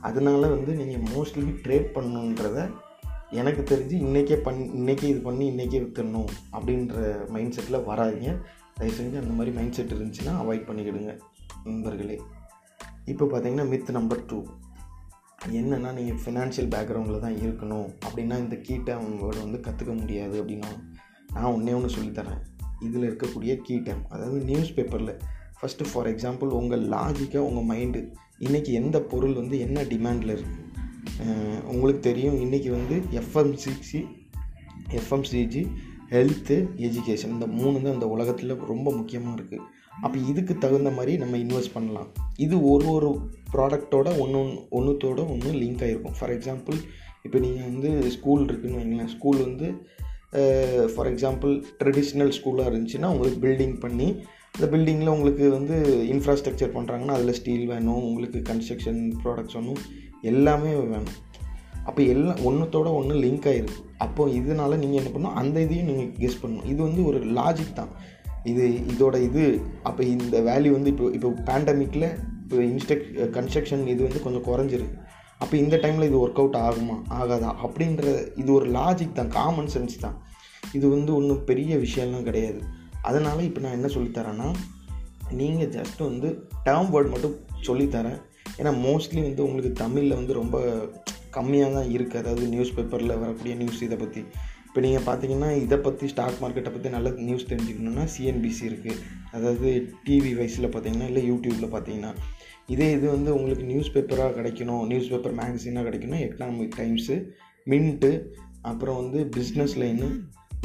அதனால் 0.01 0.53
வந்து 0.55 0.73
நீங்கள் 0.73 1.05
மோஸ்ட்லி 1.15 1.53
ட்ரேட் 1.63 1.93
பண்ணணுன்றத 1.95 2.69
எனக்கு 3.31 3.61
தெரிஞ்சு 3.61 3.95
இன்றைக்கே 4.07 4.35
பண் 4.35 4.59
இன்றைக்கி 4.75 5.03
இது 5.03 5.19
பண்ணி 5.19 5.45
இன்றைக்கே 5.51 5.79
விற்றுணும் 5.79 6.29
அப்படின்ற 6.51 7.29
மைண்ட் 7.29 7.55
செட்டில் 7.55 7.85
வராதிங்க. 7.85 8.31
தயவு 8.73 8.97
செஞ்சு 8.97 9.17
அந்த 9.23 9.33
மாதிரி 9.37 9.55
மைண்ட் 9.57 9.77
செட் 9.77 9.93
இருந்துச்சுன்னா 9.93 10.33
அவாய்ட் 10.43 10.67
பண்ணிக்கிடுங்க 10.67 11.13
நண்பர்களே. 11.63 12.17
இப்போ 13.05 13.25
பார்த்தீங்கன்னா 13.25 13.67
மித் 13.73 13.91
நம்பர் 13.91 14.25
டூ 14.25 14.39
என்னென்னா 15.49 15.91
நீங்கள் 15.97 16.19
ஃபினான்ஷியல் 16.23 16.71
பேக்ரவுண்டில் 16.73 17.23
தான் 17.25 17.37
இருக்கணும். 17.45 17.87
அப்படின்னா 18.05 18.35
இந்த 18.43 18.55
கீ 18.55 18.75
டேம் 18.77 19.07
வேர்டு 19.21 19.41
வந்து 19.45 19.59
கற்றுக்க 19.67 19.93
முடியாது 19.99 20.35
அப்படின்னா 20.43 20.71
நான் 21.33 21.51
ஒன்றே 21.53 21.73
ஒன்று 21.73 21.95
சொல்லித்தரேன். 21.95 22.41
இதில் 22.79 23.07
இருக்கக்கூடிய 23.09 23.53
கீ 23.61 23.75
டேம் 23.77 24.03
அதாவது 24.09 24.39
நியூஸ் 24.43 24.73
பேப்பரில் 24.73 25.13
ஃபஸ்ட்டு 25.59 25.89
ஃபார் 25.93 26.07
எக்ஸாம்பிள் 26.15 26.55
உங்கள் 26.59 26.83
லாஜிக்காக 26.93 27.47
உங்கள் 27.49 27.67
மைண்டு 27.69 27.99
இன்றைக்கி 28.39 28.71
எந்த 28.81 28.97
பொருள் 29.01 29.33
வந்து 29.33 29.59
என்ன 29.59 29.83
டிமாண்டில் 29.83 30.33
இருக்குது 30.35 30.61
உங்களுக்கு 31.63 32.01
தெரியும் 32.09 32.37
இன்றைக்கி 32.41 32.69
வந்து 32.69 32.95
எஃப்எம்சிசி 33.19 34.01
எஃப்எம்சிஜி 34.89 35.63
ஹெல்த்து 36.13 36.55
எஜுகேஷன் 36.88 37.34
இந்த 37.36 37.48
மூணு 37.60 37.75
தான் 37.84 37.96
இந்த 37.98 38.08
உலகத்தில் 38.15 38.60
ரொம்ப 38.72 38.88
முக்கியமாக 38.98 39.36
இருக்குது 39.38 39.65
அப்போ 40.05 40.17
இதுக்கு 40.32 40.53
தகுந்த 40.58 40.89
மாதிரி 40.98 41.13
நம்ம 41.22 41.38
இன்வெஸ்ட் 41.38 41.74
பண்ணலாம். 41.74 42.08
இது 42.46 42.55
ஒரு 42.72 42.88
ஒரு 42.96 43.10
ப்ராடக்டோட 43.53 44.08
ஒன்று 44.24 44.39
ஒன்றுத்தோட 44.77 45.20
ஒன்று 45.34 45.50
லிங்க் 45.62 45.84
ஆகிருக்கும் 45.86 46.15
ஃபார் 46.20 46.34
எக்ஸாம்பிள் 46.36 46.77
இப்போ 47.25 47.38
நீங்கள் 47.39 47.67
வந்து 47.72 47.89
ஸ்கூல் 48.15 48.41
இருக்குதுன்னு 48.48 48.79
வைங்களேன். 48.82 49.12
ஸ்கூல் 49.15 49.39
வந்து 49.48 49.67
ஃபார் 50.93 51.10
எக்ஸாம்பிள் 51.12 51.53
ட்ரெடிஷ்னல் 51.82 52.34
ஸ்கூலாக 52.38 52.72
இருந்துச்சுன்னா 52.72 53.12
உங்களுக்கு 53.13 53.39
பில்டிங் 53.46 53.77
பண்ணி 53.84 54.08
அந்த 54.55 54.65
பில்டிங்கில் 54.74 55.13
உங்களுக்கு 55.15 55.46
வந்து 55.58 55.75
இன்ஃப்ராஸ்ட்ரக்சர் 56.13 56.74
பண்ணுறாங்கன்னா 56.77 57.15
அதில் 57.17 57.38
ஸ்டீல் 57.39 57.65
வேணும் 57.74 58.01
உங்களுக்கு 58.10 58.39
கன்ஸ்ட்ரக்ஷன் 58.50 59.01
ப்ராடக்ட்ஸ் 59.24 59.58
வேணும் 59.60 59.82
எல்லாமே 60.32 60.74
வேணும். 60.93 61.15
அப்போ 61.89 62.01
எல்லாம் 62.13 62.41
ஒன்றுத்தோட 62.50 62.89
ஒன்று 63.00 63.15
லிங்க் 63.24 63.48
ஆகிருக்கு 63.51 63.79
அப்போது 64.05 64.36
இதனால் 64.39 64.79
நீங்கள் 64.81 65.00
என்ன 65.01 65.12
பண்ணணும்? 65.13 65.39
அந்த 65.41 65.57
இதையும் 65.65 65.89
நீங்கள் 65.89 66.12
கெஸ் 66.22 66.41
பண்ணணும். 66.41 66.67
இது 66.74 66.79
வந்து 66.88 67.01
ஒரு 67.10 67.19
லாஜிக் 67.39 67.77
தான். 67.79 67.91
இது 68.51 68.63
இதோட 68.93 69.15
இது 69.27 69.43
அப்போ 69.89 70.01
இந்த 70.13 70.36
வேல்யூ 70.50 70.72
வந்து 70.77 70.91
இப்போ 70.93 71.05
இப்போ 71.17 71.29
பேண்டமிக்கில் 71.50 72.07
இப்போ 72.43 72.57
இன்ஸ்ட்ரக் 72.72 73.05
கன்ஸ்ட்ரக்ஷன் 73.38 73.83
இது 73.93 74.01
வந்து 74.03 74.22
கொஞ்சம் 74.25 74.48
குறைஞ்சிருக்கு 74.48 75.00
அப்போ 75.43 75.55
இந்த 75.57 75.75
டைமில் 75.83 76.07
இது 76.10 76.17
ஒர்க் 76.25 76.41
அவுட் 76.41 76.57
ஆகுமா? 76.65 76.95
ஆகாதா? 77.19 77.50
அப்படின்ற 77.65 78.03
இது 78.41 78.50
ஒரு 78.53 78.67
லாஜிக் 78.77 79.17
தான். 79.19 79.31
காமன் 79.38 79.72
சென்ஸ் 79.74 79.95
தான். 80.00 80.17
இது 80.74 80.86
வந்து 80.95 81.12
ஒன்றும் 81.15 81.45
பெரிய 81.50 81.72
விஷயம்லாம் 81.77 82.27
கிடையாது. 82.29 82.62
அதனால் 83.01 83.48
இப்போ 83.48 83.62
நான் 83.63 83.77
என்ன 83.77 83.89
சொல்லித்தரேன்னா 83.95 84.50
நீங்கள் 85.41 85.72
ஜஸ்ட் 85.75 86.00
வந்து 86.00 86.29
டேர்ம் 86.65 86.91
வேர்ட் 86.93 87.13
மட்டும் 87.13 87.36
சொல்லித்தரேன் 87.67 88.19
ஏன்னா 88.57 88.72
மோஸ்ட்லி 88.86 89.22
வந்து 89.27 89.41
உங்களுக்கு 89.43 89.72
தமிழில் 89.83 90.17
வந்து 90.19 90.33
ரொம்ப 90.33 90.57
கம்மியாக 91.37 91.73
தான் 91.73 91.89
இருக்குது 91.95 92.21
அதாவது 92.23 92.45
நியூஸ் 92.47 92.75
பேப்பரில் 92.75 93.19
வரக்கூடிய 93.23 93.55
நியூஸ் 93.55 93.81
இதை 93.87 93.97
பற்றி 93.97 94.23
இப்போ 94.67 94.81
நீங்கள் 94.85 95.05
பார்த்தீங்கன்னா 95.07 95.49
இதை 95.63 95.77
பற்றி 95.77 96.05
ஸ்டாக் 96.13 96.39
மார்க்கெட்டை 96.43 96.71
பற்றி 96.75 96.89
நல்ல 96.89 97.09
நியூஸ் 97.27 97.49
தெரிஞ்சுக்கணுன்னா 97.49 98.03
சிஎன்பிசி 98.13 98.63
இருக்குது 98.69 99.01
அதாவது 99.31 99.69
டிவி 100.05 100.31
வைஸில் 100.39 100.71
பார்த்தீங்கன்னா 100.75 101.09
இல்லை 101.11 101.23
யூடியூப்பில் 101.31 101.73
பார்த்தீங்கன்னா 101.75 102.13
இதே 102.73 102.87
இது 102.91 103.05
வந்து 103.09 103.29
உங்களுக்கு 103.35 103.63
நியூஸ் 103.63 103.91
பேப்பராக 103.93 104.33
கிடைக்கணும். 104.37 104.83
நியூஸ் 104.87 105.09
பேப்பர் 105.09 105.33
மேகசினாக 105.39 105.85
கிடைக்கணும் 105.87 106.21
எக்கனாமிக் 106.25 106.77
டைம்ஸு 106.79 107.15
மின்ட்டு 107.67 108.11
அப்புறம் 108.61 108.97
வந்து 109.01 109.19
பிஸ்னஸ் 109.37 109.75
லைனு 109.81 110.07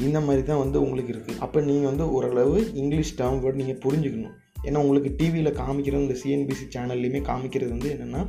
இந்த 0.07 0.19
மாதிரி 0.21 0.43
தான் 0.45 0.61
வந்து 0.65 0.79
உங்களுக்கு 0.83 1.13
இருக்குது 1.15 1.39
அப்போ 1.45 1.59
நீங்கள் 1.61 1.89
வந்து 1.91 2.05
ஓரளவு 2.17 2.59
இங்கிலீஷ் 2.83 3.13
டேர்ம் 3.21 3.41
வேர்டு 3.45 3.61
நீங்கள் 3.63 3.81
புரிஞ்சுக்கணும். 3.85 4.37
ஏன்னா 4.67 4.79
உங்களுக்கு 4.85 5.11
டிவியில் 5.17 5.59
காமிக்கிறது 5.61 6.05
இந்த 6.07 6.17
சிஎன்பிசி 6.23 6.65
சேனல்லையுமே 6.75 7.21
காமிக்கிறது 7.31 7.71
வந்து 7.71 7.91
என்னென்னா 7.97 8.23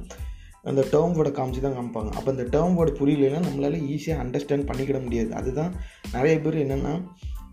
அந்த 0.63 0.81
டேர்ம் 0.91 1.15
வேர்டை 1.17 1.31
காமிச்சு 1.35 1.61
தான் 1.61 1.77
காமிப்பாங்க. 1.77 2.11
அப்போ 2.17 2.29
அந்த 2.31 2.45
டேர்ம் 2.55 2.77
வேர்டு 2.79 2.93
புரியலைன்னா 2.99 3.41
நம்மளால் 3.47 3.77
ஈஸியாக 3.93 4.23
அண்டர்ஸ்டாண்ட் 4.23 4.67
பண்ணிக்கிட 4.69 5.03
முடியாது. 5.03 5.33
அதுதான் 5.33 5.75
நிறைய 6.11 6.41
பேர் 6.41 6.63
என்னென்னா 6.65 6.93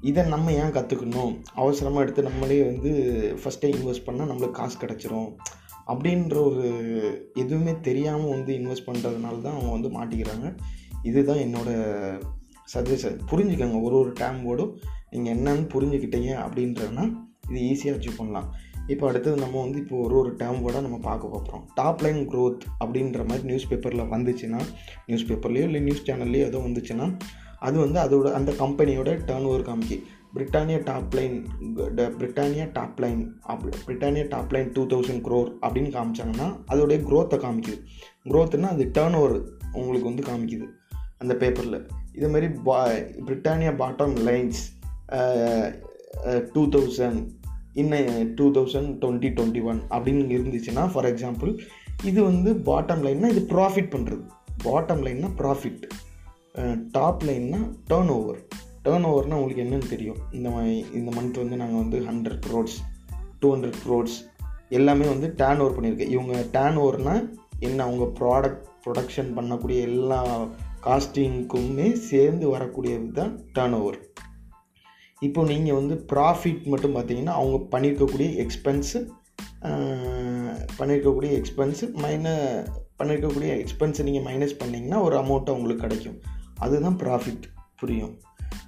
இதை 0.02 0.22
நம்ம 0.24 0.52
ஏன் 0.52 0.74
கற்றுக்கணும் 0.76 1.34
அவசரமாக 1.54 2.04
எடுத்து 2.04 2.22
நம்மளே 2.22 2.62
வந்து 2.62 2.90
ஃபஸ்ட்டே 3.42 3.70
இன்வெஸ்ட் 3.76 4.06
பண்ணால் 4.08 4.30
நம்மளுக்கு 4.32 4.58
காசு 4.60 4.76
கிடச்சிரும். 4.78 5.30
அப்படின்ற 5.86 6.36
ஒரு 6.50 6.66
எதுவுமே 7.34 7.80
தெரியாமல் 7.80 8.28
வந்து 8.28 8.52
இன்வெஸ்ட் 8.60 8.88
பண்ணுறதுனால 8.88 9.40
தான் 9.42 9.56
அவங்க 9.58 9.70
வந்து 9.76 9.90
மாட்டிக்கிறாங்க. 9.98 10.46
இதுதான் 11.02 11.42
என்னோடய 11.46 12.20
சஜஷன் 12.74 13.18
புரிஞ்சுக்கோங்க 13.30 13.80
ஒரு 13.82 13.96
ஒரு 13.98 14.12
டேம் 14.20 14.40
வேர்டும் 14.46 14.72
நீங்கள் 15.10 15.34
என்னன்னு 15.36 15.66
புரிஞ்சுக்கிட்டீங்க 15.74 16.30
அப்படின்றதுனா 16.44 17.04
இது 17.48 17.60
ஈஸியாக 17.72 17.96
அச்சீவ் 17.96 18.18
பண்ணலாம். 18.18 18.48
இப்போ 18.86 19.08
அடுத்தது 19.08 19.36
நம்ம 19.36 19.62
வந்து 19.62 19.78
இப்போ 19.78 19.96
ஒரு 19.96 20.18
ஒரு 20.18 20.30
டேர்ம் 20.30 20.60
கூட 20.60 20.80
நம்ம 20.80 20.98
பார்க்க 20.98 21.28
போகிறோம் 21.28 21.68
டாப் 21.74 22.02
லைன் 22.02 22.28
க்ரோத் 22.28 22.58
அப்படின்ற 22.84 23.26
மாதிரி 23.26 23.42
நியூஸ் 23.42 23.68
பேப்பரில் 23.68 24.00
வந்துச்சுன்னா 24.00 24.60
நியூஸ் 25.06 25.26
பேப்பர்லேயோ 25.26 25.62
இல்லை 25.62 25.80
நியூஸ் 25.80 26.10
சேனல்லையோ 26.10 26.44
ஏதோ 26.44 26.58
வந்துச்சுன்னா 26.58 27.18
அது 27.58 27.90
வந்து 27.90 28.00
அதோட 28.00 28.32
அந்த 28.32 28.52
கம்பெனியோட 28.52 29.24
turn 29.24 29.44
over 29.44 29.62
காமிக்கி 29.62 30.02
Britannia 30.34 30.84
top 30.84 31.14
line 31.14 31.46
Britannia 31.94 32.68
top 32.72 33.00
line 33.00 33.38
up 33.42 33.66
Britannia 33.86 34.28
top 34.28 34.52
line 34.52 34.72
two 34.72 34.86
thousand 34.86 35.24
crore 35.24 35.52
அப்படின்னு 35.62 35.90
காமிச்சாங்கன்னா 35.90 36.64
அதோடைய 36.70 36.98
க்ரோத்தை 37.10 37.38
காமிக்குது. 37.38 37.78
க்ரோத்துன்னா 38.24 38.62
அது 38.62 38.90
டேர்ன் 38.94 39.14
ஓவர் 39.14 39.42
உங்களுக்கு 39.72 40.12
வந்து 40.14 40.22
காமிக்குது 40.22 40.68
அந்த 41.18 41.34
பேப்பரில் 41.34 41.86
இது 42.12 42.28
மாதிரி 42.28 42.52
பா 42.64 42.86
Britannia 43.26 43.72
bottom 43.74 44.14
lines 44.28 44.62
two 46.52 46.66
thousand 46.66 47.28
இன்னும் 47.82 48.34
two 48.34 48.46
thousand 48.50 48.90
twenty 49.02 49.30
twenty 49.36 49.62
one 49.70 49.80
அப்படின்னு 49.90 50.36
இருந்துச்சுன்னா 50.36 50.90
ஃபார் 50.92 51.08
எக்ஸாம்பிள் 51.12 51.52
இது 52.04 52.22
வந்து 52.22 52.52
பாட்டம் 52.68 53.02
லைன்னா 53.06 53.28
இது 53.34 53.42
ப்ராஃபிட் 53.54 53.92
பண்ணுறது 53.94 54.22
பாட்டம் 54.64 55.02
லைன்னா 55.06 55.30
ப்ராஃபிட் 55.40 55.86
டாப் 56.90 57.24
லைன்னா 57.24 57.60
டேர்ன் 57.88 58.08
ஓவர் 58.08 58.38
டேர்ன் 58.84 59.06
ஓவர்னால் 59.08 59.38
உங்களுக்கு 59.38 59.64
என்னென்னு 59.64 59.88
தெரியும். 59.88 60.16
இந்த 60.32 60.50
மாதிரி 60.50 60.84
இந்த 60.92 61.10
மந்த் 61.20 61.40
வந்து 61.42 61.56
நாங்கள் 61.56 61.82
வந்து 61.82 61.98
hundred 62.00 62.40
crores 62.46 62.76
two 63.40 63.54
hundred 63.54 63.80
crores 63.86 64.16
எல்லாமே 64.68 65.06
வந்து 65.06 65.34
டேன் 65.34 65.60
ஓவர் 65.60 65.76
பண்ணியிருக்கேன். 65.76 66.12
இவங்க 66.16 66.44
டேன் 66.50 66.78
ஓவர்னால் 66.84 67.22
என்ன 67.58 67.82
அவங்க 67.82 68.04
ப்ராடக்ட் 68.20 68.64
ப்ரொடக்ஷன் 68.84 69.30
பண்ணக்கூடிய 69.36 69.80
எல்லா 69.80 70.48
காஸ்டிங்க்குமே 70.86 71.92
சேர்ந்து 71.92 72.56
வரக்கூடியது 72.56 73.12
தான் 73.12 73.32
டேர்ன் 73.52 73.72
ஓவர் 73.72 73.98
இப்போ 75.22 75.44
நீங்கள் 75.44 75.74
வந்து 75.74 76.04
ப்ராஃபிட் 76.12 76.64
மட்டும் 76.64 76.96
பார்த்தீங்கன்னா 76.96 77.34
அவங்க 77.40 77.58
பண்ணியிருக்கக்கூடிய 77.70 78.28
எக்ஸ்பென்ஸு 78.44 78.98
பண்ணியிருக்கக்கூடிய 80.78 81.30
எக்ஸ்பென்ஸு 81.40 81.84
மைன 82.02 82.26
பண்ணியிருக்கக்கூடிய 82.98 83.50
எக்ஸ்பென்ஸை 83.62 84.02
நீங்கள் 84.02 84.26
மைனஸ் 84.28 84.58
பண்ணிங்கன்னா 84.60 85.02
ஒரு 85.02 85.16
அமௌண்ட்டு 85.18 85.50
உங்களுக்கு 85.50 85.82
கிடைக்கும். 85.82 86.18
அதுதான் 86.58 86.98
ப்ராஃபிட் 86.98 87.44
புரியும். 87.76 88.14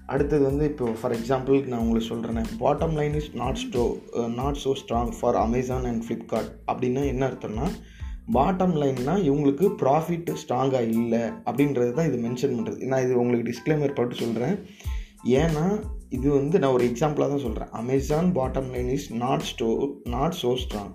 அடுத்தது 0.07 0.45
வந்து 0.45 0.64
இப்போ 0.64 0.87
ஃபார் 1.00 1.12
எக்ஸாம்பிளுக்கு 1.12 1.67
நான் 1.67 1.81
உங்களுக்கு 1.81 2.09
சொல்கிறேன் 2.09 2.49
bottom 2.61 2.93
line 2.93 3.14
is 3.14 3.31
not 3.35 3.55
ஸ்டோ 3.55 3.83
not 4.28 4.59
so 4.64 4.73
strong 4.83 5.12
for 5.21 5.35
Amazon 5.35 5.85
and 5.85 6.02
Flipkart 6.05 6.50
அப்படின்னா 6.67 7.05
என்ன 7.07 7.28
அர்த்தம்னா 7.28 7.67
பாட்டம் 8.33 8.75
லைன்னால் 8.76 9.25
இவங்களுக்கு 9.25 9.67
ப்ராஃபிட் 9.83 10.31
ஸ்ட்ராங்காக 10.43 10.88
இல்லை 10.88 11.23
அப்படின்றது 11.45 11.93
தான் 11.93 12.07
இது 12.07 12.19
மென்ஷன் 12.28 12.57
பண்ணுறது 12.57 12.85
நான் 12.85 13.02
இது 13.02 13.21
உங்களுக்கு 13.21 13.50
டிஸ்க்ளைமர் 13.52 13.95
போட்டு 13.95 14.14
சொல்கிறேன் 14.14 14.57
ஏன்னா 15.25 15.81
இது 16.10 16.30
வந்து 16.30 16.58
நான் 16.58 16.72
ஒரு 16.72 16.84
எக்ஸாம்பிளாக 16.86 17.28
தான் 17.28 17.38
சொல்கிறேன் 17.38 17.68
Amazon 17.70 18.32
bottom 18.34 18.70
line 18.70 18.88
is 18.88 19.12
not 19.12 19.42
ஸ்டோ 19.42 19.88
not 20.04 20.34
so 20.42 20.56
strong 20.68 20.94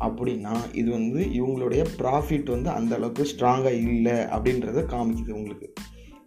அப்படின்னா 0.00 0.56
இது 0.72 0.90
வந்து 0.90 1.24
இவங்களுடைய 1.24 1.86
ப்ராஃபிட் 1.98 2.50
வந்து 2.50 2.70
அந்த 2.70 2.94
அளவுக்கு 2.94 3.28
ஸ்ட்ராங்காக 3.36 3.72
இல்லை 3.72 4.12
அப்படின்றத 4.12 4.84
காமிக்குது 4.84 5.30
உங்களுக்கு. 5.30 5.72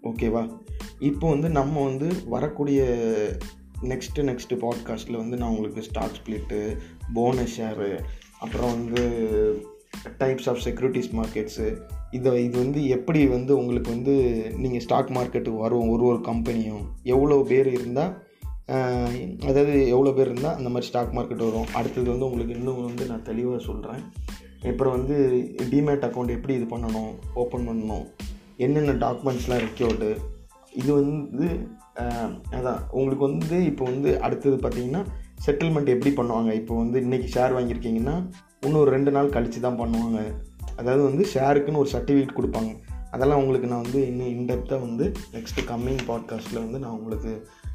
ஓகேவா 0.03 0.59
இப்போ 0.99 1.29
வந்து 1.29 1.49
நம்ம 1.49 1.83
வந்து 1.83 2.15
வரக்கூடிய 2.25 2.81
நெக்ஸ்ட்டு 3.81 4.21
நெக்ஸ்ட்டு 4.21 4.59
பாட்காஸ்ட்டில் 4.61 5.17
வந்து 5.17 5.37
நான் 5.37 5.49
உங்களுக்கு 5.49 5.81
ஸ்டாக் 5.81 6.19
ஸ்ப்ளிட்டு 6.23 6.77
போனஸ் 7.13 7.61
ஷேரு 7.61 7.99
அப்புறம் 8.39 8.69
வந்து 8.69 9.03
டைப்ஸ் 10.19 10.49
ஆஃப் 10.49 10.61
செக்யூரிட்டிஸ் 10.65 11.09
மார்க்கெட்ஸு 11.13 11.77
இதை 12.11 12.43
இது 12.43 12.57
வந்து 12.57 12.87
எப்படி 12.87 13.27
வந்து 13.27 13.57
உங்களுக்கு 13.57 13.91
வந்து 13.91 14.15
நீங்கள் 14.57 14.79
ஸ்டாக் 14.79 15.09
மார்க்கெட்டுக்கு 15.09 15.57
வரும் 15.57 15.89
ஒரு 15.89 16.03
ஒரு 16.03 16.17
கம்பெனியும் 16.17 16.83
எவ்வளோ 17.03 17.45
பேர் 17.47 17.67
இருந்தால் 17.67 18.24
அதாவது 19.49 19.73
எவ்வளோ 19.95 20.11
பேர் 20.17 20.29
இருந்தால் 20.29 20.57
அந்த 20.59 20.69
மாதிரி 20.69 20.89
ஸ்டாக் 20.89 21.15
மார்க்கெட் 21.17 21.43
வரும். 21.47 21.67
அடுத்தது 21.79 22.07
வந்து 22.13 22.27
உங்களுக்கு 22.27 22.55
இன்னும் 22.59 22.85
வந்து 22.87 23.05
நான் 23.11 23.27
தெளிவாக 23.29 23.59
சொல்கிறேன் 23.69 24.03
அப்புறம் 24.69 24.95
வந்து 24.97 25.15
டிமேட் 25.73 26.05
அக்கௌண்ட் 26.07 26.35
எப்படி 26.35 26.53
இது 26.59 26.67
பண்ணணும் 26.71 27.11
ஓப்பன் 27.41 27.67
பண்ணணும் 27.67 28.05
என்னென்ன 28.65 28.95
டாக்குமெண்ட்ஸ்லாம் 29.03 29.61
ரெக்யூர்டு 29.65 30.09
இது 30.81 30.89
வந்து 31.01 31.47
அதான் 32.57 32.79
உங்களுக்கு 32.97 33.23
வந்து 33.29 33.57
இப்போ 33.65 33.83
வந்து 33.91 34.09
அடுத்தது 34.25 34.55
பார்த்தீங்கன்னா 34.63 35.03
செட்டில்மெண்ட் 35.45 35.93
எப்படி 35.93 36.11
பண்ணுவாங்க? 36.17 36.51
இப்போ 36.61 36.73
வந்து 36.81 36.97
இன்றைக்கி 37.05 37.27
ஷேர் 37.35 37.55
வாங்கியிருக்கீங்கன்னா 37.57 38.15
இன்னும் 38.65 38.89
ரெண்டு 38.95 39.11
நாள் 39.11 39.33
கழித்து 39.35 39.59
தான் 39.59 39.79
பண்ணுவாங்க. 39.81 40.19
அதாவது 40.79 41.03
வந்து 41.09 41.23
ஷேருக்குன்னு 41.33 41.81
ஒரு 41.83 41.91
சர்டிஃபிகேட் 41.93 42.37
கொடுப்பாங்க. 42.39 42.71
அதெல்லாம் 43.11 43.41
உங்களுக்கு 43.41 43.67
நான் 43.71 43.83
வந்து 43.85 43.99
இன்னும் 44.07 44.31
இன்டெப்த்தாக 44.35 44.85
வந்து 44.87 45.05
நெக்ஸ்ட்டு 45.35 45.67
கம்மிங் 45.71 46.01
பாட்காஸ்ட்டில் 46.09 46.63
வந்து 46.63 46.79
நான் 46.79 46.97
உங்களுக்கு 46.99 47.33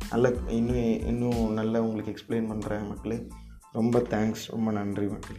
நல்ல 0.08 0.32
இன்னும் 0.48 1.06
இன்னும் 1.06 1.52
நல்ல 1.52 1.82
உங்களுக்கு 1.84 2.12
எக்ஸ்பிளைன் 2.12 2.50
பண்ணுறேன் 2.52 2.88
மக்களே. 2.88 3.26
ரொம்ப 3.72 3.98
தேங்க்ஸ் 3.98 4.46
ரொம்ப 4.48 4.70
நன்றி 4.70 5.06
மக்களே. 5.06 5.38